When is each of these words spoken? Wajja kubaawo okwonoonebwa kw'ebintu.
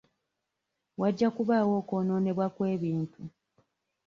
Wajja 1.01 1.27
kubaawo 1.35 1.73
okwonoonebwa 1.81 2.45
kw'ebintu. 2.55 3.21